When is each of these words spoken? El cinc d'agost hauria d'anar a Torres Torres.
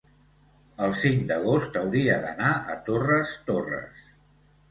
El 0.85 0.93
cinc 1.01 1.19
d'agost 1.31 1.77
hauria 1.81 2.17
d'anar 2.23 2.49
a 2.75 2.77
Torres 2.87 3.35
Torres. 3.51 4.03